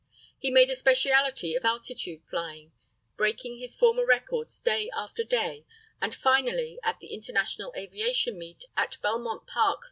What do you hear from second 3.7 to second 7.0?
former records day after day, and finally, at